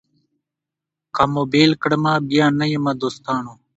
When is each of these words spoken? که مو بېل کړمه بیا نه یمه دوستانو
که 1.15 1.23
مو 1.31 1.43
بېل 1.51 1.71
کړمه 1.81 2.13
بیا 2.29 2.45
نه 2.59 2.65
یمه 2.73 2.93
دوستانو 3.01 3.53